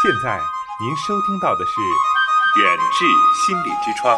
[0.00, 0.38] 现在
[0.80, 1.80] 您收听到的是
[2.62, 4.16] 《远志心理之窗》。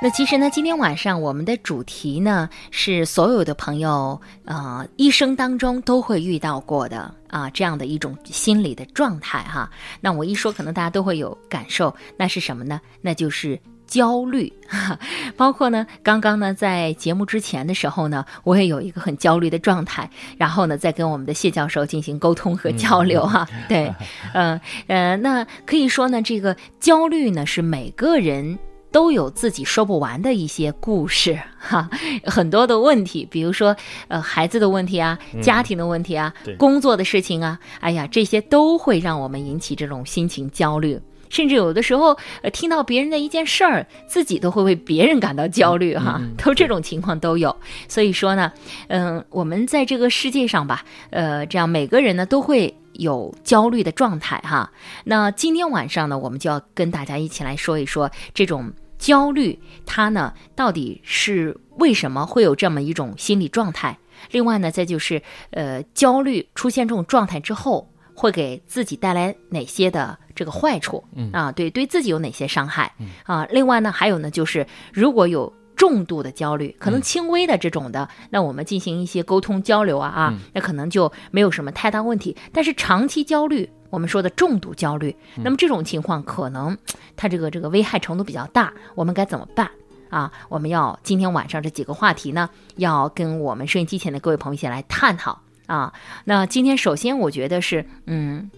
[0.00, 9.70] 那其实呢，今天晚上我们的主题呢是所有的朋友呃一生当中都会遇到过的啊这样的一种心理的状态哈。
[10.00, 12.80] 那我一说，可能大家都会有感受，那是什么呢？
[13.02, 14.52] 那就是焦虑。
[15.36, 23.48] 包括呢，刚刚呢在节目之前的时候呢，我也有一个很焦虑的状态，然后呢再跟我们的谢教授进行沟通和交流哈。
[23.68, 23.92] 对，
[24.32, 28.58] 呃呃，那可以说呢，这个焦虑呢是每个人。
[28.90, 31.90] 都有自己说不完的一些故事哈，
[32.24, 33.76] 很多的问题，比如说
[34.08, 40.98] 呃孩子的问题啊，家庭的问题啊，工作的事情啊，哎呀，这些都会让我们引起这种心情焦虑，
[41.30, 47.54] 甚至有的时候呃听到别人的一件事儿，自己都会为别人感到焦虑哈， 都这种情况都有。
[47.88, 48.52] 所以说呢，
[48.88, 52.74] 嗯，我们在这个世界上吧，呃，这样每个人呢都会。
[52.94, 54.72] 有焦虑的状态哈，
[55.04, 63.96] 那今天晚上呢，我们就要跟大家一起来说一说这种焦虑，它呢到底是为什么会有这么一种心理状态？
[64.32, 67.88] 另外呢，再就是呃，焦虑出现这种状态之后，
[68.18, 71.04] 会给自己带来哪些的这个坏处？
[71.14, 72.92] 嗯啊，对，对自己有哪些伤害？
[73.22, 75.52] 啊，另外呢，还有呢，就是如果有。
[75.78, 82.36] 重度的焦虑，可能轻微的这种的，那我们进行一些沟通交流啊啊，那可能就没有什么太大问题。
[82.52, 86.76] 但是长期焦虑，我们说的重度焦虑，那么这种情况可能
[87.16, 89.70] 它这个这个危害程度比较大，我们该怎么办
[90.10, 90.32] 啊？
[90.48, 95.94] 我们要今天晚上这几个话题呢，要跟我们收音机前的各位朋友一起来探讨啊。
[96.24, 98.50] 那今天首先我觉得是，嗯，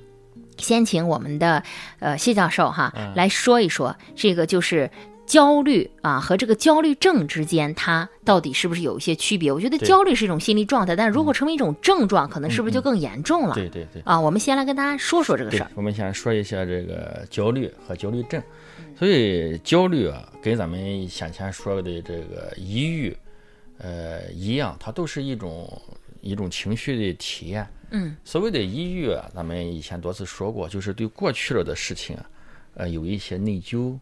[0.57, 1.63] 先请我们的
[1.99, 4.91] 呃谢教授哈来说一说这个就是。
[5.27, 9.53] 焦虑啊和这个焦虑症之间，它到底是不是有一些区别？
[9.53, 13.55] 我觉得焦虑是一种心理状态，但如果成为一种症状，可能是不是就更严重了？
[13.55, 14.03] 对对对。
[14.05, 15.71] 啊，我们先来跟大家说说这个事儿。
[15.77, 18.43] 我们先说一下这个焦虑和焦虑症。
[18.99, 23.17] 所以焦虑啊，跟咱们先前说的这个抑郁，
[23.79, 25.81] 呃一样，它都是一种
[26.21, 27.67] 一种情绪的体验。
[27.91, 28.17] 嗯。
[28.25, 32.31] 所谓的抑郁啊，咱们以前多次说过，就是对过去了的事情啊，
[32.75, 33.99] 呃，有一些内疚。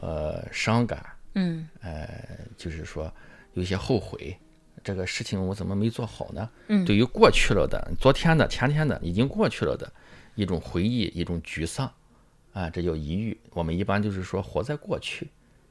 [0.00, 2.08] 呃，伤感，嗯，呃，
[2.56, 3.12] 就是说
[3.54, 4.38] 有些后悔，
[4.84, 6.48] 这个事情我怎么没做好呢？
[6.68, 9.92] 嗯，对于过去了的、昨天的、前天的、已经过去了的
[10.36, 11.92] 一种回忆，一种沮丧，
[12.52, 13.36] 啊，这叫抑郁。
[13.50, 15.28] 我们一般就是说活在过去，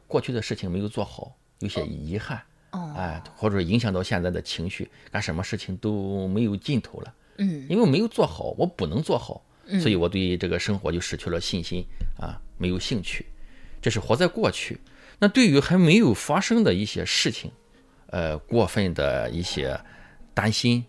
[0.07, 2.41] 过去的事情没有做好，有些遗憾，哦，
[2.71, 9.43] 哎，或者影响到现在的情绪，干什么事情都没有尽头了，嗯，因为没有做好，我不能做好，
[9.79, 11.85] 所以我对这个生活就失去了信心，
[12.19, 13.25] 啊，没有兴趣。
[13.81, 14.79] 这是活在过去，
[15.19, 17.51] 那对于还没有发生的一些事情，
[18.07, 19.79] 呃，过分的一些
[20.33, 20.83] 担心、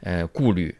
[0.00, 0.74] 呃顾虑，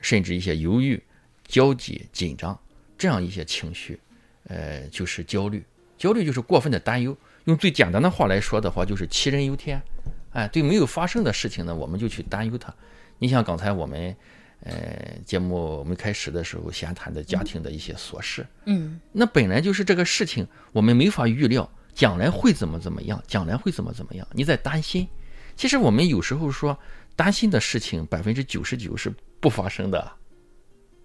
[0.00, 1.02] 甚至一些犹豫、
[1.46, 2.58] 焦急、紧张
[2.96, 3.98] 这样一些情绪，
[4.44, 5.64] 呃，就是焦虑。
[5.96, 7.16] 焦虑就是过分的担忧。
[7.48, 9.82] 用最简单的话来说的话，就是杞人忧天。
[10.30, 12.72] 哎，对没有发生的事情呢，我们就去担忧它。
[13.18, 14.16] 你像刚才我们。
[14.60, 25.06] 呃，节目我们开始的时候，闲谈的家庭的一些琐事，嗯，那本来就是这个事情，我们没法预料将来会怎么怎么样，将来会怎么怎么样，你在担心。
[25.54, 26.76] 其实我们有时候说
[27.14, 30.10] 担心的事情，百分之九十九是不发生的。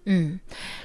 [0.06, 0.40] 嗯，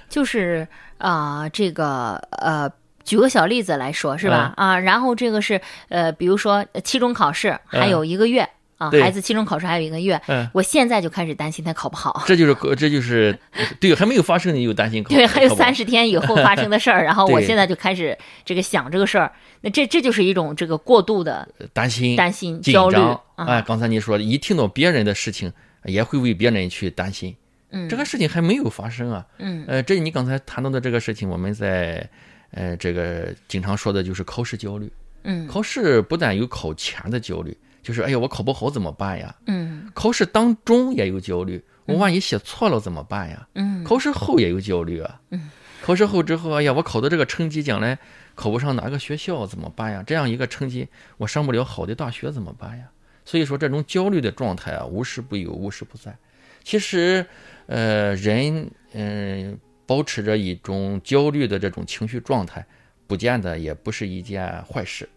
[0.07, 0.67] 就是
[0.99, 2.71] 啊，这个呃，
[3.03, 4.53] 举个小例子来说，是吧？
[4.57, 8.47] 啊，然后这个是呃，比如说期中考试还有一个月。
[8.79, 12.23] 啊，孩子期中考试还有一个月，嗯，我现在就开始担心他考不好。
[12.25, 13.37] 这就是，这就是，
[13.77, 15.09] 对，还没有发生你就担心考。
[15.13, 22.97] 对，还有三十天以后发生的事儿，然后 我现在就开始这个想这个事儿，那这这就是一种这个过度的担心、担心、焦虑。
[23.35, 25.51] 哎，刚才你说的，一听到别人的事情，
[25.83, 27.35] 也会为别人去担心。
[27.71, 29.25] 嗯，这个事情还没有发生啊。
[29.39, 32.09] 嗯，呃，这你刚才谈到的这个事情，我们在
[32.51, 34.91] 呃这个经常说的就是考试焦虑。
[35.23, 37.55] 嗯，考试不但有考前的焦虑。
[37.81, 39.33] 就是哎呀，我考不好怎么办呀？
[39.47, 43.47] 嗯，考试当中也有焦虑，我万一写错了怎么办呀？
[43.55, 45.19] 嗯，考试后也有焦虑啊。
[45.31, 45.49] 嗯，
[45.81, 47.97] 考试后之后，哎呀，我考的这个成绩将来
[48.35, 50.03] 考不上哪个学校怎么办呀？
[50.05, 50.87] 这样一个成绩，
[51.17, 52.83] 我上不了好的大学怎么办呀？
[53.25, 56.15] 所以说，这种焦虑的状态啊，无时不有，无时不在。
[56.63, 57.25] 其实，
[57.67, 59.57] 呃，人嗯，
[59.89, 62.63] 保持着一种焦虑的这种情绪状态，
[63.07, 65.09] 不见得也不是一件坏事，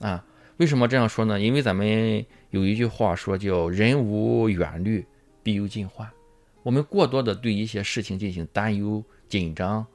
[0.00, 0.24] 啊。
[0.56, 1.38] 为什么这样说呢？
[1.38, 5.06] 因为咱们有一句话说叫“人无远虑，
[5.44, 6.10] 必有近患”。
[6.64, 9.86] 我们过多的对一些事情进行担忧、紧张，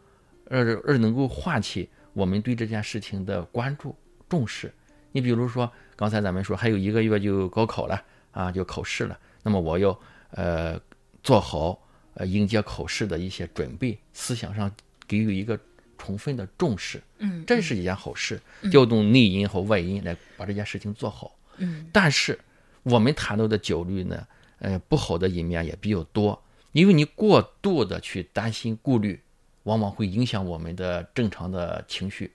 [0.47, 3.93] 而而能够唤起我们对这件事情的关注、
[4.29, 4.73] 重视。
[5.11, 8.01] 你比如说，刚才咱们说还有一个月就高考了
[8.31, 9.99] 啊，就考试了，那么我要
[10.29, 10.79] 呃
[11.21, 11.77] 做好
[12.13, 14.71] 呃迎接考试的一些准备，思想上
[15.07, 15.59] 给予一个
[15.97, 18.41] 充分的重视，嗯，这是一件好事，
[18.71, 21.35] 调动内因和外因来把这件事情做好。
[21.57, 22.39] 嗯，但是
[22.83, 24.27] 我们谈到的焦虑呢，
[24.59, 26.41] 呃，不好的一面也比较多，
[26.71, 29.21] 因为你过度的去担心、顾虑，
[29.63, 32.31] 往往会影响我们的正常的情绪。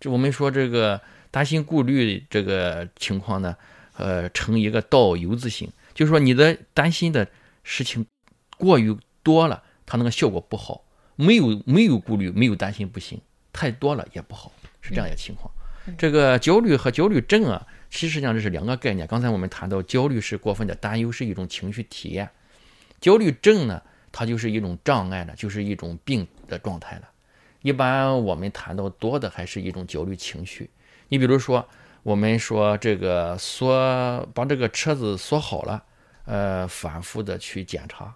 [0.00, 1.00] 这我们说这个
[1.30, 3.56] 担心、顾虑这个情况呢，
[3.96, 7.28] 呃，成一个倒 U 字形，就是说你的担心的
[7.62, 8.04] 事情
[8.66, 10.84] 过于多了，它那个效果不好。
[11.16, 13.20] 没有没有顾虑，没有担心不行，
[13.52, 14.50] 太多了也不好，
[14.80, 15.52] 是这样一个情况。
[15.98, 19.06] 这个焦虑和焦虑症啊，其实上这是两个概念。
[19.06, 22.26] 刚才我们谈到，焦虑是过分的担忧，是一种情绪体验；
[23.00, 27.08] 焦虑症呢，它就是一种障碍了，就是一种病的状态了。
[27.60, 30.70] 一般我们谈到多的还是一种焦虑情绪。
[31.08, 31.68] 你比如说，
[32.02, 35.84] 我们说这个锁把这个车子锁好了，
[36.24, 38.14] 呃，反复的去检查。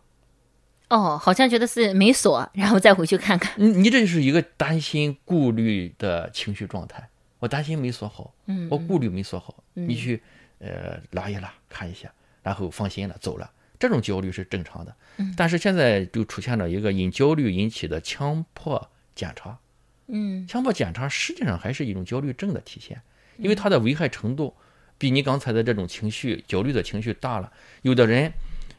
[0.89, 3.53] 哦，好像觉得是没锁，然后再回去看看。
[3.57, 7.09] 你你这就是一个担心、顾虑的情绪状态。
[7.39, 10.23] 我担心没锁好，嗯，我顾虑没锁好，嗯你去
[10.59, 12.11] 呃拉一拉，看一下，
[12.43, 14.95] 然后放心了走了，这种焦虑是正常的。
[15.19, 19.59] 嗯但是现在就出现了一个因焦虑引起的强迫检查，
[20.07, 23.01] 嗯强迫检查实际上还是一种焦虑症的体现，
[23.37, 24.55] 因为嗯它的危害程度
[24.99, 27.53] 比你刚才的这种情绪焦虑的情绪大了。
[27.83, 28.33] 有的人，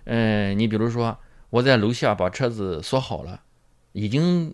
[0.06, 1.18] 嗯、你比如说
[1.50, 3.42] 我在楼下把车子锁好了，
[3.94, 4.54] 已经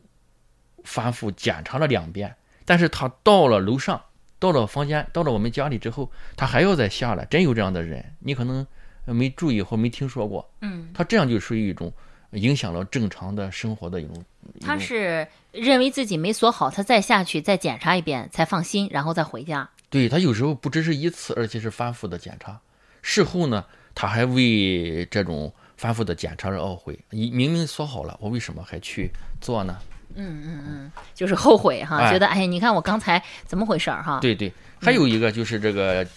[0.84, 2.36] 反复检查了两遍，
[2.66, 4.02] 但是他到了楼上，
[4.40, 7.26] 到了房间，到了我们家里之后，他还要再下来。
[7.26, 8.66] 真有这样的人，你可能
[9.06, 11.92] 呃没注意或没听说过，嗯，他这样就属于一种
[12.32, 14.24] 影响了正常的生活的一种。
[14.62, 19.70] 他是认为自己没锁好，他再下去再检查一遍才放心，然后再回家。
[19.90, 22.60] 对他有时候不只是一次，而且是反复的检查。
[23.02, 26.98] 事后呢，他还为这种反复的检查着懊悔。
[27.10, 29.78] 你明明说好了，我为什么还去做呢？
[30.16, 34.18] 嗯嗯嗯就是后悔哈，哎觉得哎，你看我刚才怎么回事儿哈？
[34.22, 34.50] 对对，
[34.80, 36.08] 还有一个就是这个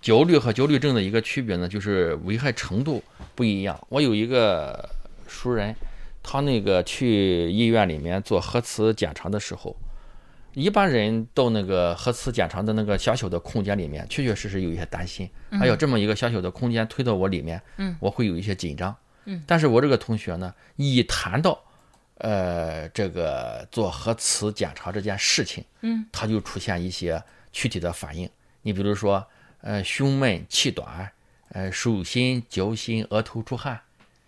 [0.00, 3.02] 焦虑和焦虑症的一个区别呢，就是危害程度
[3.34, 3.76] 不一样。
[3.88, 4.88] 我有一个
[5.26, 5.74] 熟人，
[6.22, 9.74] 他那个去医院里面做核磁检查的时候，
[10.54, 15.28] 一般人到那个核磁检查的那个狭小的空间里面，确确实实有一些担心。
[15.60, 18.90] 哎呦，这么一个小小的空间推到我里面，嗯，我会有一些紧张。
[18.90, 18.96] 嗯，
[19.46, 21.58] 但是我这个同学呢，一谈到
[22.18, 27.22] 呃这个做核磁检查这件事情，嗯，他就出现一些
[27.52, 28.28] 躯体的反应。
[28.62, 29.24] 你比如说，
[29.60, 31.10] 呃，胸闷、气短，
[31.50, 33.80] 呃，手心、脚心、额头出汗，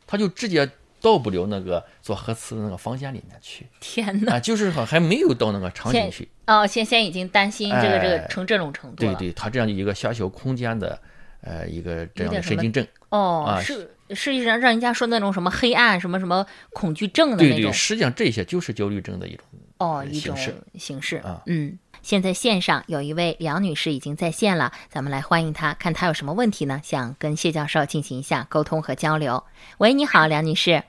[0.06, 0.68] 他就直接
[1.00, 4.34] 到不了那个做核磁的那个房间里面去天哪！
[4.34, 6.28] 啊，就是好还没有到那个场景去。
[6.46, 9.14] 哦，先先已经担心这个这个哎成这种程度了。
[9.14, 11.00] 对对，他这样一个狭小空间的，
[11.40, 12.86] 呃，一个这样的神经症。
[13.08, 13.60] 哦，啊
[14.10, 19.44] 是实际上让人家说那种什么黑暗什么什么恐惧症的对对，那种实际上这些就是焦虑症的一种
[19.78, 21.78] 哦一种形式形式啊嗯。
[22.02, 26.80] 现在线上有一位梁女士已经在线了，咱们来欢迎她，看她有什么问题呢？
[26.82, 29.44] 想跟谢教授进行一下沟通和交流。
[29.76, 30.82] 喂，你好，梁女士。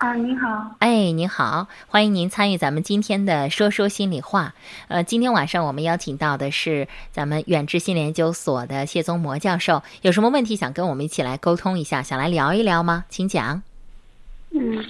[0.00, 4.54] 啊，您好，哎，您好，欢迎您参与咱们今天的说说心里话。
[4.88, 13.04] 呃，今天晚上我们邀请到的是咱们远志心理研究所的谢宗模教授，有什么问题想跟我们一起来沟通一下，想来聊一聊吗？
[13.10, 13.62] 请讲。
[14.52, 14.82] 嗯，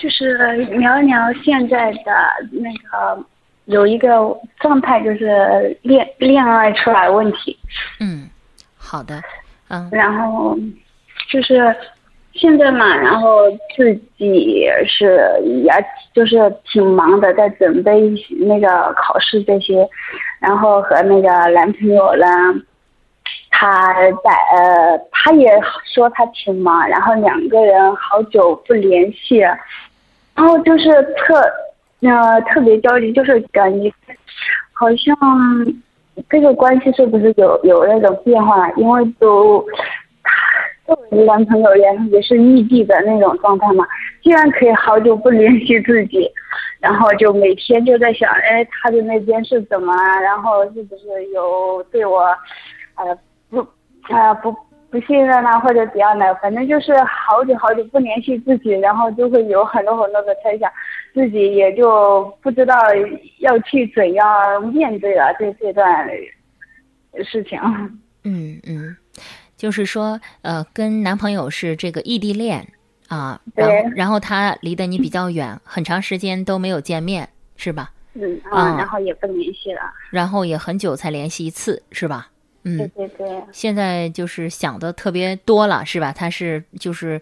[0.00, 2.12] 就是聊一聊现在的
[2.50, 3.24] 那个
[3.66, 7.56] 有一个状态，就是恋恋爱出来问题，
[8.00, 8.28] 嗯，
[8.76, 9.22] 好的，
[9.68, 10.58] 嗯然后
[11.30, 11.72] 就是
[12.38, 15.70] 现在嘛，然后自己是也
[16.14, 16.36] 就是
[16.70, 18.12] 挺忙的，在准备
[18.46, 19.86] 那个考试这些，
[20.38, 22.26] 然后和那个男朋友呢，
[23.50, 25.50] 他在呃，他也
[25.92, 31.40] 说他挺忙，然后两个人好久不联系，然后就是特
[32.02, 33.92] 呃特别焦虑，就是感觉
[34.72, 35.16] 好像
[36.30, 38.70] 这个关系是不是有有那种变化？
[38.76, 39.64] 因为都
[40.88, 43.86] 作为男朋友也也是异地的那种状态嘛，
[44.22, 46.26] 既然可以好久不联系自己，
[46.80, 49.94] 然后就每天就在想，哎，他的那边是怎么？
[50.22, 52.20] 然后是不是有对我，
[52.94, 53.14] 呃
[53.50, 53.58] 不
[54.08, 54.50] 呃不
[54.88, 56.34] 不信任啊，或者怎样的？
[56.36, 60.72] 反正就是好久好久不联系自己，然后就会有很多很多的猜想，
[61.12, 62.74] 自己也就不知道
[63.40, 66.08] 要去怎样面对了这这段
[67.22, 67.60] 事情。
[68.24, 68.96] 嗯嗯，
[69.58, 72.66] 就是说，呃，跟男朋友是这个异地恋
[73.08, 77.90] 啊，然后然后他离得你比较远，很长时间都没有见面，是吧？
[78.14, 79.80] 嗯啊啊，然后也不联系了。
[80.10, 82.30] 然后也很久才联系一次，是吧？
[82.62, 86.12] 对嗯，对对，现在就是想的特别多了，是吧？
[86.12, 87.20] 他是就是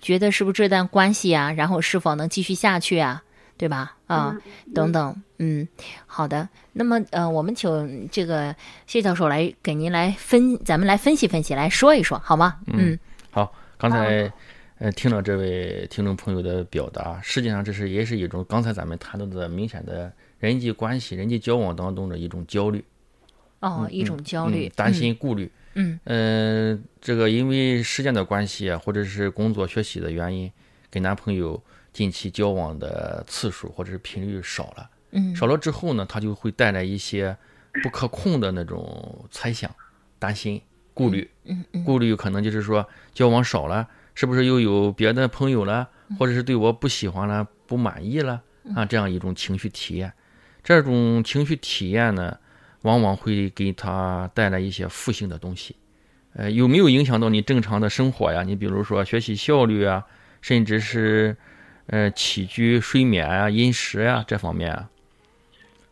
[0.00, 3.22] 觉得是不是这段关系啊，然后是否能继续下去啊？
[3.62, 3.94] 对吧？
[4.08, 4.36] 啊，
[4.74, 5.68] 等等，嗯，
[6.04, 6.48] 好的。
[6.72, 8.52] 那么呃，我们请这个
[8.88, 12.58] 谢教授来给您来分，咱们来分析分析，来说一说，好吗？
[12.66, 12.98] 嗯，
[13.30, 13.54] 好。
[13.78, 14.28] 刚才
[14.80, 22.84] 呃听了这位听众朋友的表达，实际上这是也是一种刚才咱们谈到的明显的人际关系、人际交往当中的一种焦虑。
[23.60, 25.48] 哦，一种焦虑、担心、顾虑。
[25.74, 30.50] 嗯嗯，这个因为时间的关系啊，或者是工作、学习的原因，
[30.90, 31.62] 跟男朋友。
[31.92, 37.36] 近期交往的次数或者是频率少了，嗯，少了之后呢，他就会带来一些
[37.82, 39.70] 不可控的那种猜想、
[40.18, 40.60] 担心、
[40.94, 45.86] 顾虑，嗯嗯，顾虑可能就是说交往少了，是不是又有别的朋友了，
[46.18, 48.42] 或者是对我不喜欢了、不满意了？
[48.74, 48.86] 啊？
[48.86, 50.12] 这样一种情绪体验，
[50.62, 52.38] 这种情绪体验呢，
[52.82, 55.76] 往往会给他带来一些负性的东西，
[56.32, 58.42] 呃，有没有影响到你正常的生活呀？
[58.42, 60.06] 你比如说学习效率啊，
[60.40, 61.36] 甚至是。
[61.86, 64.88] 呃，起居、睡眠啊，饮食呀，这方面啊。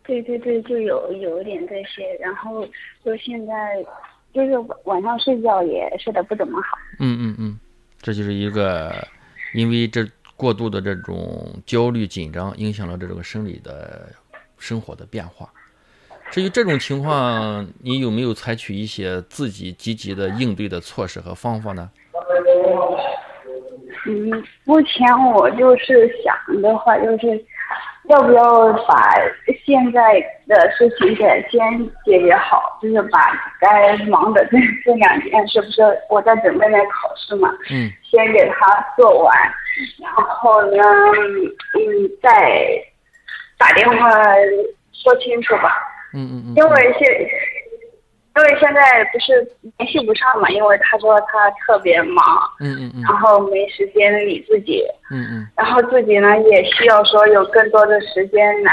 [0.05, 2.67] 对对对，就有有一点这些，然后
[3.05, 3.85] 就现在
[4.33, 6.79] 就是晚上睡觉也睡得不怎么好。
[6.99, 7.61] 嗯嗯嗯，
[8.01, 9.07] 这就是一个，
[9.55, 10.05] 因为这
[10.37, 14.11] 过度的这种焦虑紧张，影响了这种生理的
[14.59, 15.53] 生活的变化。
[16.31, 21.91] 至于这种情况，你有没有采取一些自己积极的应对的措施和方法呢？
[24.07, 27.45] 嗯，目前我就是想的话，就是
[28.09, 29.15] 要不要把
[29.65, 31.61] 现在的事情给先
[32.05, 33.19] 解决好，就是把
[33.61, 37.51] 该忙的这这两件，是不是我在准备那考试嘛？
[37.71, 37.91] 嗯。
[38.11, 39.37] 先给他做完，
[40.03, 40.83] 然后呢，
[41.75, 42.31] 嗯，再
[43.57, 44.11] 打电话
[44.93, 45.77] 说清楚吧。
[46.15, 46.55] 嗯嗯嗯。
[46.57, 47.07] 因为现。
[48.41, 52.25] 因为现在不是联系不上嘛，因为他说他特别忙，
[52.61, 58.73] 嗯嗯嗯，然后没时间理自己，嗯嗯，然后自己呢也需要说有更多的时间来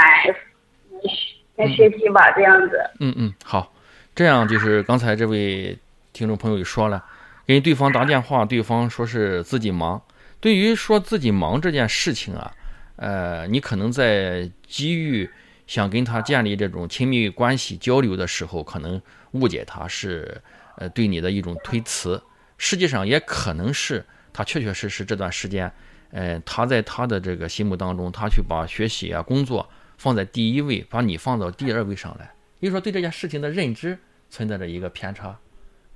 [1.56, 2.80] 来学习吧，这样子。
[3.00, 3.70] 嗯嗯，好，
[4.14, 5.76] 这样就是刚才这位
[6.14, 7.04] 听众朋友也说了，
[7.46, 10.00] 给对方打电话，对方说是自己忙。
[10.40, 12.50] 对于说自己忙这件事情啊，
[12.96, 15.28] 呃，你可能在机遇。
[15.68, 19.00] 想跟他建立这种亲密关系交流的时候，可能
[19.32, 20.42] 误解他是，
[20.78, 22.20] 呃，对你的一种推辞。
[22.56, 25.70] 实际上也可能是他确确实实这段时间，
[26.10, 32.32] 呃，他在他的这个心目当中，他去把学习啊、工作放在第一位，把你放到第二位上来。
[32.60, 33.96] 也就是说，对这件事情的认知
[34.30, 35.38] 存在着一个偏差。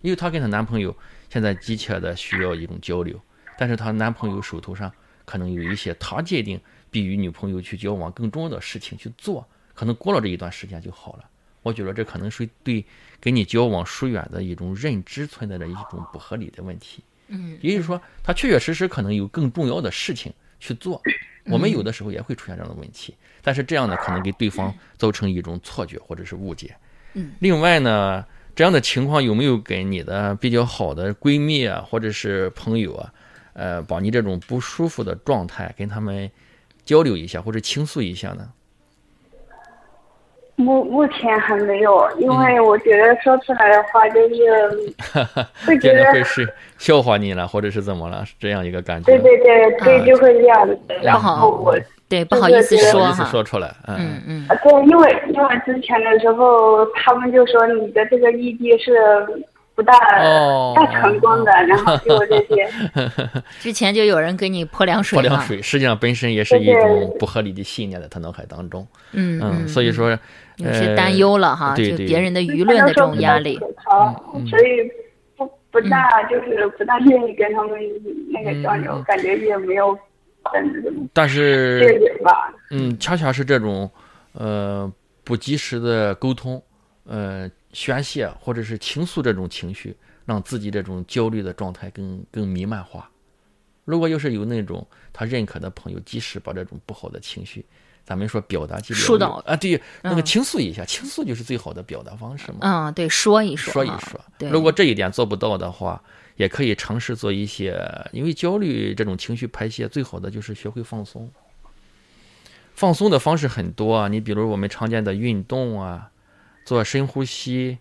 [0.02, 0.95] 因为她跟她男朋友
[1.31, 3.19] 现在急切的需要一种交流，
[3.57, 4.93] 但是她男朋友手头上
[5.25, 6.61] 可能有一些他界定
[6.91, 9.49] 比与女朋友去交往更重要的事情去做。
[9.83, 11.25] 可能过了这一段时间就好了，
[11.61, 12.85] 我觉得这可能是对
[13.19, 17.03] 跟你交往疏远的一种认知存在着一种不合理的问题。
[17.27, 21.03] 嗯，也就是说，他确确实实可能有更重要的事情去做。
[21.47, 23.12] 我们有的时候也会出现这样的问题，
[23.43, 26.77] 但是这样呢，可能给对方造成一种错觉或者是误解。
[27.15, 28.25] 嗯，另外呢，
[28.55, 33.12] 这样的情况有没有给你的比较好的闺蜜啊，或者是朋友啊，
[33.55, 36.31] 呃，把你这种不舒服的状态跟他们
[36.85, 38.49] 交流一下或者倾诉一下呢？
[40.57, 44.95] 目目前还没有，因为我觉得说出来的话就是
[45.67, 49.07] 会觉得会是笑话你了，或者是怎么了，是这样一个感觉。
[49.07, 50.79] 对对对对，就会这样子。
[51.03, 51.77] 然后我
[52.09, 54.47] 对不好意思说哈，说出来，嗯嗯。
[54.49, 58.93] 对，因为因为之前的时候，他们就说你的这个异地是。
[59.75, 59.93] 不大
[60.75, 62.69] 大成功的， 然后就这些。
[63.59, 68.87] 之前就有人给你泼凉水，泼凉水，实际上本身也是一种不合理的信念在他脑海当中。
[69.12, 70.11] 嗯嗯，所以说
[70.57, 73.59] 有些担忧了哈，就别人的舆论的这种压力。
[74.50, 74.91] 所以
[75.37, 77.81] 不不大就是不大愿意跟他们
[78.31, 79.97] 那个交流，感觉也没有
[80.45, 81.11] 很。
[81.14, 83.91] 但是吧，嗯，恰恰是这种
[84.35, 84.93] 呃
[85.25, 86.62] 不及时的沟通，
[87.07, 87.50] 呃。
[87.73, 93.11] 宣泄或者是倾诉这种情绪，让自己这种焦虑的状态更更弥漫化。
[93.85, 97.64] 如果要是有那种他认可的朋友，及时把这种不好的情绪，
[98.05, 102.59] 咱们说表达及疏导啊，对，那个倾诉一下，倾诉就是最好的表达方式嘛。
[102.61, 104.21] 嗯，对，说一说，说一说。
[104.38, 106.00] 对，如果这一点做不到的话，
[106.37, 107.76] 也可以尝试做一些，
[108.12, 111.29] 因为焦虑这种情绪排泄，最好的就是学会放松。
[112.75, 116.11] 放松的方式很多啊，你比如我们常见的运动啊。
[116.64, 117.78] 做深呼吸，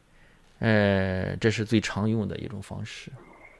[0.59, 3.11] 呃，这是最常用的一种方式。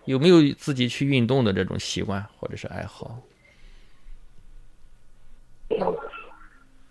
[0.05, 3.19] 有没有自己去运动的这种习惯或者是爱好？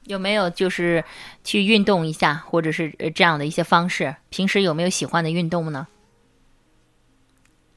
[0.04, 1.04] 有没有就是
[1.44, 4.16] 去运动一下，或者是这样的一些方式？
[4.30, 5.86] 平时有没有喜欢的运动呢？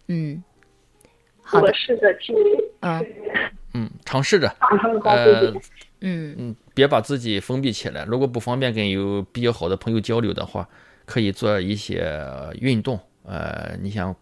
[0.08, 0.44] 嗯，
[1.42, 2.34] 好的，试着去，
[2.82, 3.06] 嗯
[3.74, 4.48] 嗯，尝试着，
[5.04, 5.54] 呃。
[6.06, 8.04] 嗯嗯，别把自己封闭起来。
[8.06, 10.68] 如果不方便跟有比较好的朋友交流的话，
[11.06, 12.22] 可以做一些
[12.60, 13.00] 运动。
[13.24, 14.14] 呃，你想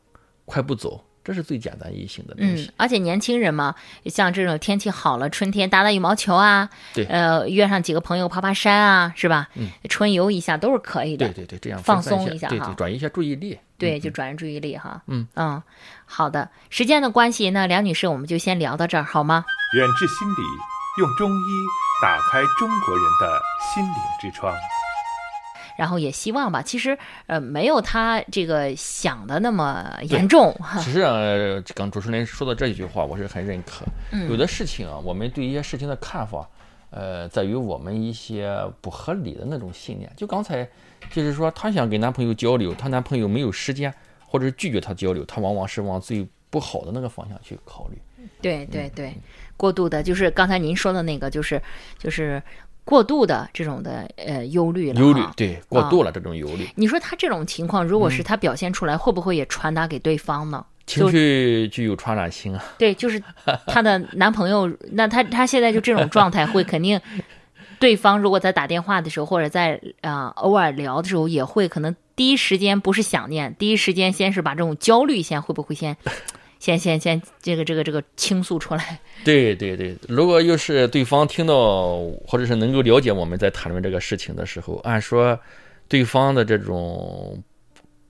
[0.45, 3.73] 快步走，这是最简单易行的东嗯。，而且年轻人嘛，
[4.05, 9.49] 像这种天气好了，春天打打羽毛球啊，对呃，约上几个朋友爬爬山啊，是吧？
[9.55, 11.25] 嗯春游一下都是可以的。
[11.29, 13.57] 对对对，这样放松一下哈对对，转移一下注意力。
[13.79, 15.01] 对，嗯就转移注意力哈。
[15.07, 15.63] 嗯嗯，
[16.05, 16.47] 好的。
[16.69, 19.43] 时间的关系，那梁女士，我们就先聊到这儿好吗？
[19.75, 20.41] 远志心理
[20.99, 21.65] 用中医
[22.01, 24.53] 打开中国人的心灵之窗。
[25.77, 26.95] 然后也希望吧，其实
[27.27, 30.79] 呃没有他这个想的那么严重哈。
[30.83, 33.85] 实际上，呃刚主持人说的这一句话，我是很认可。
[34.11, 36.47] 嗯有的事情啊，我们对一些事情的看法，
[36.91, 40.11] 呃，在于我们一些不合理的那种信念。
[40.15, 40.67] 就刚才，
[41.09, 43.91] 就是说，她想跟男朋友交流，她男朋友没有时间，
[44.27, 47.99] 或者是拒绝她交流，她往往是往最不好的那个方向去考虑。
[48.39, 49.15] 对对对，
[49.61, 51.61] 过度的，就是刚才您说的那个，就是
[51.99, 52.41] 就是
[52.83, 55.01] 过度的这种的呃忧虑了哈。
[55.01, 60.65] 忧虑，对，过度了这种忧虑，你说他这种情况，如果是他表现出来，会不会也传达给对方呢？
[60.87, 62.63] 情绪具有传染性啊。
[62.79, 63.21] 对，就是
[63.67, 66.99] 她的男朋友，那她她现在就这种状态，会肯定
[67.79, 75.95] 对方如果在打电话的时候，或者在啊、呃偶尔聊的时候，也会可能第一时间不是想念，第一时间先是把这种焦虑先会不会先
[76.61, 78.99] 先先先这个这个这个倾诉出来？
[79.25, 85.37] 对对对，如果又是对方听到或者是能够了解我们在谈论这个事情的时候，按说
[85.87, 87.43] 对方的这种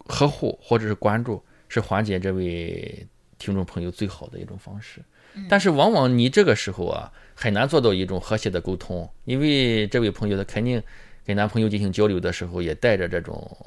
[0.06, 3.08] 呵护或者是关注，是缓解这位
[3.40, 5.02] 听众朋友最好的一种方式。
[5.48, 10.84] 但是往往你这个时候啊，很难做到一种和谐的沟通，因为这位朋友他肯定
[11.26, 13.58] 跟男朋友进行交流的时候，也带着这种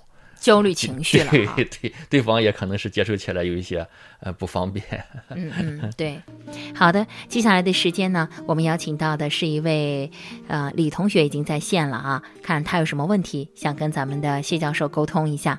[0.44, 1.54] 焦虑情绪了对哈。
[1.56, 3.86] 对，对方也可能是接受起来有一些
[4.20, 4.84] 呃不方便。
[5.30, 6.20] 嗯嗯，对。
[6.74, 10.10] 好的，接下来的时间呢，我们邀请到的是一位
[10.46, 15.58] 呃李同学已经在线了啊，看他有什么问题想跟咱们的谢教授沟通一下。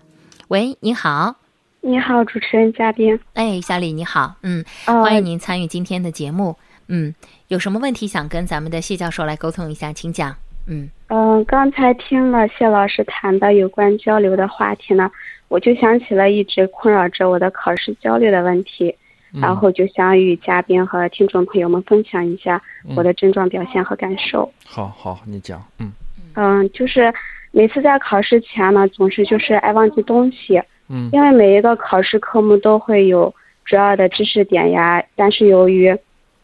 [0.50, 1.36] 喂，你好，
[1.82, 3.20] 你好，主持人嘉宾。
[3.34, 6.56] 哎，小李你好，嗯，呃、欢迎您参与今天的节目。
[6.88, 7.16] 嗯，
[7.48, 10.38] 有什么问题想跟咱们的谢教授来沟通一下，请讲。
[10.68, 10.90] 嗯。
[11.08, 15.12] 嗯、刚才听了谢老师谈的有关交流的话题呢，
[15.48, 18.96] 我就想起了一直困扰着我的考试焦虑的问题，
[19.32, 22.62] 然后就想与嘉宾和听众朋友们分享一下
[22.96, 24.52] 我的症状表现和感受。
[24.66, 25.92] 好好，你讲，嗯。
[26.34, 27.14] 嗯，就是
[27.52, 31.10] 每次在考试前呢，总是就是爱忘记东西，嗯。
[31.14, 35.96] 因为每一个考试科目都会有主要的知识点呀，但是由于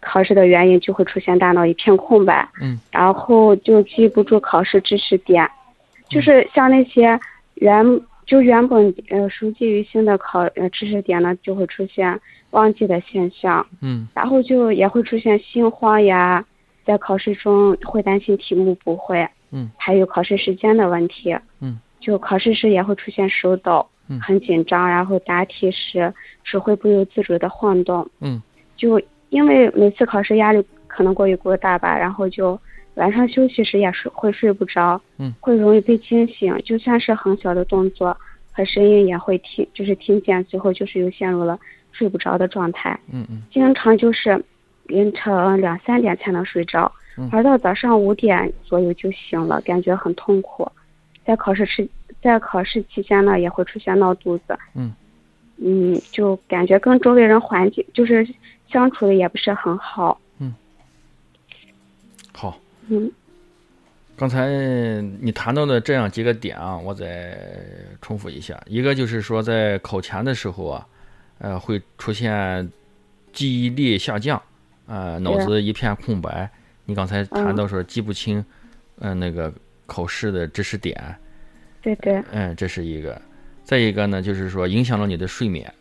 [0.01, 5.49] 考试的原因，就会出现大脑一片空白，嗯，然后就记不住考试知识点，
[6.09, 7.19] 就是像那些
[7.55, 12.19] 原就原本呃熟记于心的考呃知识点呢，就会出现
[12.51, 14.07] 忘记的现象，嗯。
[14.13, 16.43] 然后就也会出现心慌呀，
[16.83, 24.19] 在考试中会担心题目不会，嗯，还有考试时间的问题，嗯，就考试时也会出现手抖，嗯。
[24.19, 28.41] 很紧张，然后答题时手会不由自主的晃动，嗯。
[28.77, 28.99] 就
[29.31, 32.59] 因为每次考试压力可能过于过大吧，然后就
[32.95, 38.15] 晚上休息时也睡会睡不着，嗯，会容易被惊醒，就算是很小的动作
[38.51, 41.57] 和声音也会听，就是听见，最后就是又陷入了
[41.91, 42.99] 睡不着的状态。
[43.11, 44.43] 嗯嗯经常就是
[44.87, 50.69] 凌晨两三点才能睡着嗯，而到早上五点左右就醒了，感觉很痛苦。
[51.25, 51.89] 在考试期
[52.21, 54.59] 在考试期间呢，也会出现闹肚子。
[54.75, 54.93] 嗯
[55.63, 58.27] 嗯，就感觉跟周围人环境就是
[58.71, 60.19] 相处的也不是很好。
[60.39, 60.53] 嗯
[62.31, 62.57] 好。
[62.88, 63.12] 嗯
[64.17, 64.47] 刚才
[65.19, 67.36] 你谈到的这样几个点啊，我再
[68.01, 68.62] 重复一下。
[68.67, 70.88] 一个就是说，在考前的时候啊，
[71.39, 72.69] 呃，会出现
[73.34, 74.39] 记忆力下降，
[74.86, 76.47] 呃，脑子一片空白。
[76.86, 78.45] 你刚才谈到说记不清，
[78.99, 79.51] 嗯、那个
[79.88, 81.15] 考试的知识点，
[81.81, 83.19] 对对，嗯，这是一个。
[83.63, 85.73] 再一个呢，就是说影响了你的睡眠，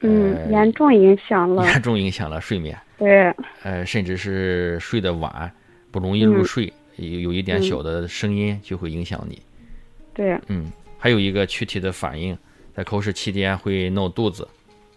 [0.00, 1.64] 嗯，呃严重影响了。
[1.64, 5.50] 严重影响了睡眠，对，呃，甚至是睡得晚，
[5.90, 9.40] 不容易入嗯睡，有有一点嗯小的声音就会影响你。
[10.12, 12.36] 对，嗯，还有一个躯体的反应，
[12.74, 14.46] 在考试期间会闹肚子，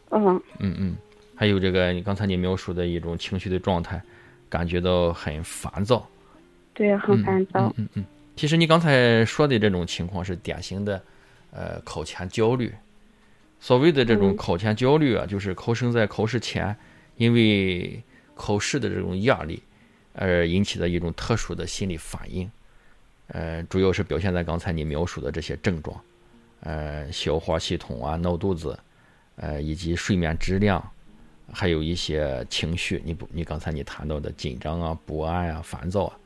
[0.10, 0.96] 嗯嗯嗯，
[1.36, 4.02] 还有这个你刚才你描述的一种情绪的状态，
[4.50, 6.08] 感觉到很烦躁，
[6.74, 7.68] 对，很烦躁。
[7.78, 8.06] 嗯嗯嗯。
[8.36, 11.02] 其实你刚才说的这种情况是典型的，
[11.52, 12.74] 呃，考前焦虑。
[13.60, 16.76] 所谓的这种嗯考前焦虑啊，就是考生在考试前
[17.18, 18.02] 因为
[18.34, 19.62] 考试的这种压力
[20.14, 22.50] 而引起的一种特殊的心理反应。
[23.28, 26.02] 呃，主要是表现在刚才你描述的这些症状，
[26.62, 28.80] 呃，消化系统啊、闹肚子，
[29.36, 30.84] 呃，以及睡眠质量，
[31.52, 33.02] 还有一些情绪。
[33.06, 36.18] 你不，你刚才你谈到的紧张啊、不安啊、烦躁啊，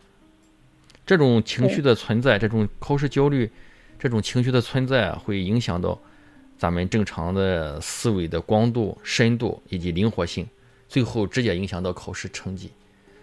[1.05, 3.51] 这种情绪的存在，这种考试焦虑，
[3.99, 5.99] 这种情绪的存在啊，会影响到
[6.57, 10.47] 咱们正常的思维的广度、深度以及灵活性，
[10.87, 12.71] 最后直接影响到考试成绩。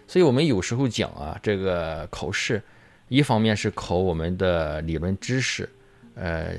[0.07, 2.61] 所以我们有时候讲啊，这个考试，
[3.07, 5.69] 一方面是考我们的理论知识，
[6.15, 6.55] 呃，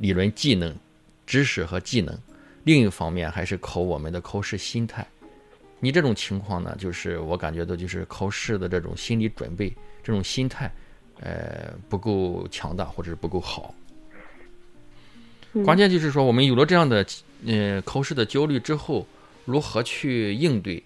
[0.00, 0.74] 理论技能、
[1.26, 2.14] 知识和技能；
[2.64, 5.06] 另一方面还是考我们的考试心态。
[5.78, 9.68] 你这种情况呢，就是我感觉到就是考试的这种心理准备、
[10.02, 10.72] 这种心态，
[11.20, 13.74] 呃，不够强大或者是不够好。
[15.62, 17.06] 关键就是说，我们有了这样的
[17.46, 19.06] 呃考试的焦虑之后，
[19.44, 20.82] 如何去应对，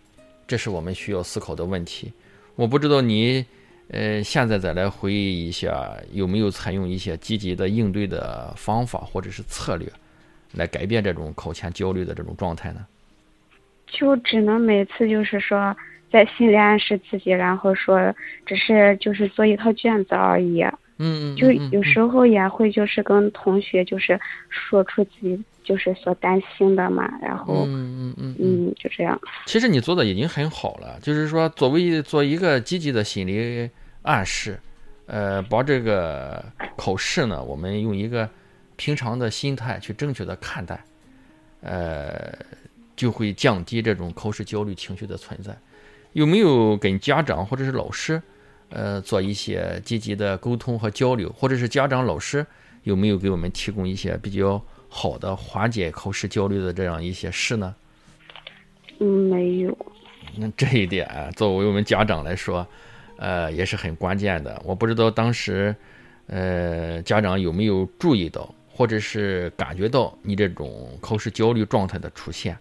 [0.47, 2.13] 这是我们需要思考的问题。
[2.55, 3.45] 我不知道你
[3.91, 9.91] 呃现在再来回忆一下，有没有采用一些积极的应对的方法或者是策略，
[10.53, 12.85] 来改变这种考前焦虑的这种状态呢？
[13.87, 15.75] 就只能每次就是说
[16.13, 20.63] 在心里暗示自己，然后说只是就是做一套卷子而已。
[20.99, 21.37] 嗯嗯。
[21.37, 29.21] 就有时候也会就是跟同学就是说出自己就是所担心的嘛，然后嗯嗯嗯嗯就这样。
[29.47, 33.71] 其实你做的已经很好了，就是说作为做一个积极的心理
[34.03, 34.59] 暗示，
[35.07, 36.45] 呃，把这个
[36.77, 38.29] 考试呢，我们用一个
[38.77, 40.85] 平常的心态去正确的看待，
[41.63, 42.37] 呃。
[42.99, 45.57] 就会降低这种考试焦虑情绪的存在。
[46.15, 48.21] 有没有跟家长或者是老师，
[48.71, 51.33] 呃，做一些积极的沟通和交流？
[51.33, 52.47] 或者是家长、老师
[52.83, 57.75] 有没有给我们提供一些比较好的缓解考试焦虑的这样一些事呢？
[59.01, 59.77] 嗯，没有。
[60.37, 62.67] 那这一点作为我们家长来说，
[63.17, 64.61] 呃，也是很关键的。
[64.65, 65.75] 我不知道当时，
[66.27, 72.57] 呃，家长有没有注意到，或者是感觉到你这种考试焦虑状态的出现？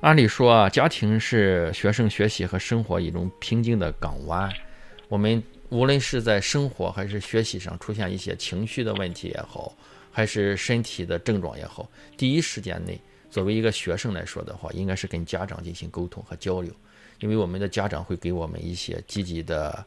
[0.00, 4.50] 按理说啊，家庭是学生学习和生活一种平静的港湾。
[5.12, 9.76] 我们无论是在生活还是学习上出现一些情绪的问题也好，
[10.10, 12.98] 还是身体的症状也好，第一时间内，
[13.30, 16.72] 作为一个学生来说的话，应该是跟家长进行沟通和交流，
[17.20, 19.84] 因为我们的家长会给我们一些积极的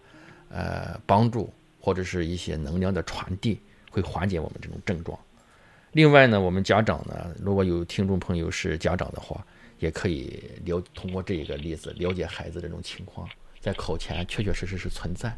[0.50, 3.58] 呃帮助，或者是一些能量的传递，
[3.90, 5.18] 会缓解我们这种症状。
[5.94, 9.44] 另外呢，我们家长呢，如果有听众朋友是家长的话，
[9.80, 13.28] 也可以了通过这个例子了解孩子这种情况，
[13.66, 15.36] 在考前确确实实是存在。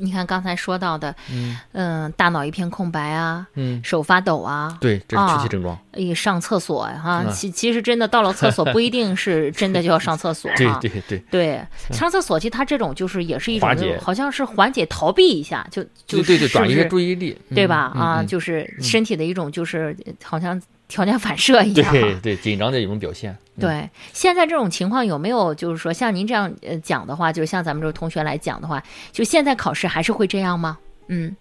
[0.00, 5.76] 你看刚才说到的，嗯嗯，大脑一片空白啊，嗯，手发抖啊，对，这是初期症状。
[5.94, 13.68] 一上厕所哈，其其实真的到了厕所不一定是 真的就要上厕所啊，对对对对，上厕所其实它这种就是也是一种
[14.00, 17.90] 好像是缓解逃避一下，就就对对转移注意力，对吧？
[17.96, 20.62] 啊，就是身体的一种就是好像。
[20.88, 23.36] 条件反射一样，对对，紧张的一种表现。
[23.60, 30.78] 对，现在这种情况有没有就是说像您这样呃讲的话，就是像咱们这个同学来讲的话，就现在考试还是会这样吗？
[31.08, 31.36] 嗯，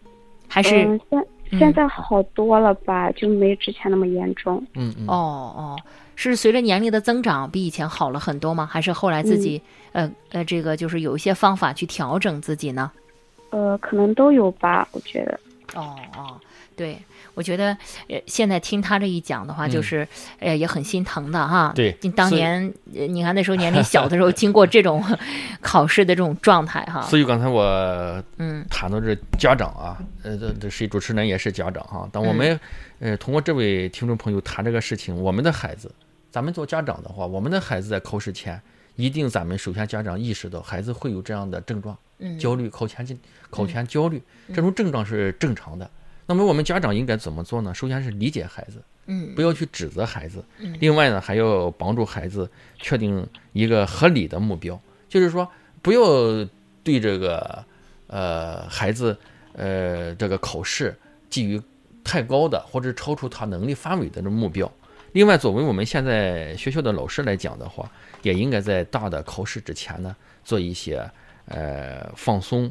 [0.48, 0.70] 还是
[1.10, 1.28] 现
[1.60, 4.62] 现在好多了吧，就没之前那么严重。
[4.74, 5.06] 嗯嗯。
[5.08, 5.14] 哦
[5.56, 5.80] 哦，
[6.16, 8.66] 是随着年龄的增长比以前好了很多吗？
[8.66, 9.62] 还是后来自己
[9.94, 12.92] 呃呃这个就是有一些方法去调整自己呢？
[13.52, 15.40] 呃，可能都有吧，我觉得。
[15.76, 16.40] 哦哦，
[16.78, 16.98] 对。
[17.34, 17.78] 我觉得，
[18.10, 20.08] 呃，现在听他这一讲的话，就是，
[20.40, 21.72] 哎呀，也很心疼的哈。
[21.76, 25.04] 对，你当年，你看那时候年龄小的时候， 经过这种
[25.62, 27.04] 考试的这种状态哈。
[27.04, 27.62] 所以刚才我，
[28.38, 32.10] 嗯，谈到这家长啊，呃，这这谁主持人也是家长哈。
[32.12, 32.60] 当我们，
[33.00, 35.94] 呃，通过这位听众朋友谈这个事情，我们的孩子，
[36.32, 38.60] 咱们做家长的话，我们的孩子在考试前，
[38.96, 43.20] 一定咱们首先家长意识到孩子会有这样的症状，嗯，焦虑，考前进，
[43.52, 45.88] 考前焦虑，这种症状是正常的。
[46.30, 47.74] 那么我们家长应该怎么做呢？
[47.74, 50.44] 首先是理解孩子，嗯，不要去指责孩子。
[50.80, 55.50] 另外呢，还要帮助孩子确定一个合理的目标，就是说
[55.82, 56.02] 不要
[56.84, 57.64] 对这个
[58.08, 59.18] 呃孩子
[59.54, 60.94] 呃这个考试
[61.30, 61.62] 寄予
[62.04, 64.70] 太高的或者超出他能力范围的这目标。
[65.14, 67.90] 另外，作为我们现在学校的老师来讲的话，
[68.22, 70.14] 也应该在大的考试之前呢，
[70.44, 71.10] 做一些
[71.46, 72.70] 呃放松。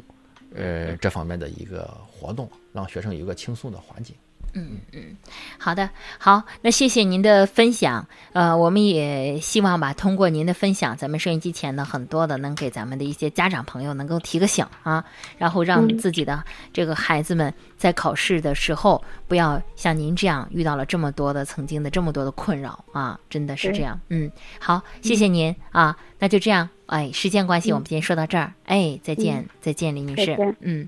[0.55, 4.15] 呃，这方面的一个活动，让学生有一个轻松的环境。
[4.53, 5.15] 嗯嗯，
[5.57, 8.07] 好的，好，那谢谢您的分享。
[8.33, 15.03] 呃，我们也希望吧，通过您的分享，咱们收音机前的很多的能给咱们的一些家长朋友能够提个醒啊，
[15.37, 23.99] 然后让自己的这个孩子们在考试的时候，不要像您这样遇到了这么多的曾经的这么多的困扰啊，真的是这样。
[24.09, 26.67] 嗯，好，谢谢您啊，那就这样。
[26.87, 28.53] 哎，时间关系，我们今天说到这儿。
[28.65, 30.55] 哎，再见，再见，李女士。
[30.61, 30.87] 嗯。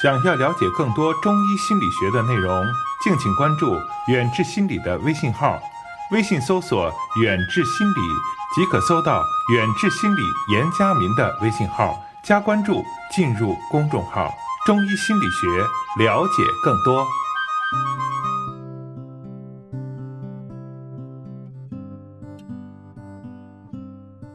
[0.00, 2.64] 想要了解更多中医心理学的内容，
[3.02, 3.74] 敬请关注
[4.06, 5.60] 远志心理的微信号，
[6.12, 6.88] 微信搜索
[7.20, 8.00] “远志心理”
[8.54, 10.20] 即可搜到远志心理
[10.52, 12.80] 严家民的微信号，加关注，
[13.10, 14.32] 进入公众号。
[14.64, 15.62] 中医心理学，
[15.98, 17.04] 了解更多。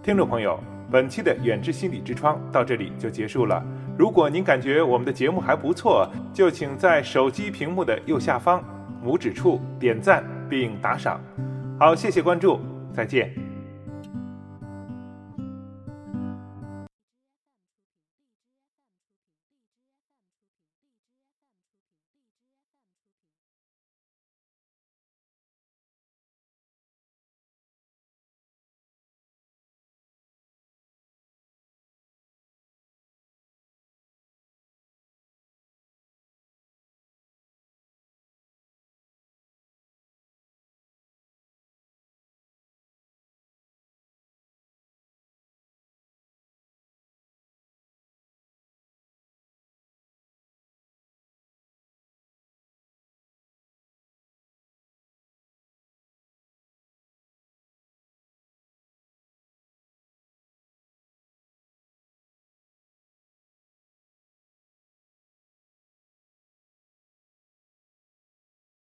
[0.04, 3.64] 听众朋友，本期的远志心理之窗到这里就结束了。
[3.98, 8.64] 如果您感觉我们的节目还不错，就请在手机屏幕的右下方
[9.04, 11.22] 拇指处点赞并打赏。
[11.80, 12.60] 好，谢谢关注，
[12.92, 13.53] 再见。